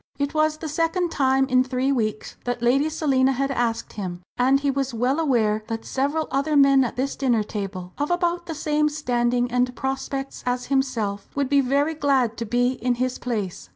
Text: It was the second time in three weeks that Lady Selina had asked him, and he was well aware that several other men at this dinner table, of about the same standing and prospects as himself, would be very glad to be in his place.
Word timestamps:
It 0.17 0.33
was 0.33 0.57
the 0.57 0.67
second 0.67 1.11
time 1.11 1.45
in 1.47 1.63
three 1.63 1.91
weeks 1.91 2.35
that 2.45 2.63
Lady 2.63 2.89
Selina 2.89 3.33
had 3.33 3.51
asked 3.51 3.93
him, 3.93 4.23
and 4.35 4.59
he 4.59 4.71
was 4.71 4.95
well 4.95 5.19
aware 5.19 5.63
that 5.67 5.85
several 5.85 6.27
other 6.31 6.57
men 6.57 6.83
at 6.83 6.95
this 6.95 7.15
dinner 7.15 7.43
table, 7.43 7.93
of 7.99 8.09
about 8.09 8.47
the 8.47 8.55
same 8.55 8.89
standing 8.89 9.51
and 9.51 9.75
prospects 9.75 10.41
as 10.43 10.65
himself, 10.73 11.29
would 11.35 11.49
be 11.49 11.61
very 11.61 11.93
glad 11.93 12.35
to 12.37 12.47
be 12.47 12.71
in 12.81 12.95
his 12.95 13.19
place. 13.19 13.69